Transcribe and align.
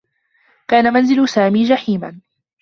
كان 0.67 0.93
منزل 0.93 1.29
سامي 1.29 1.63
جحيما. 1.63 2.21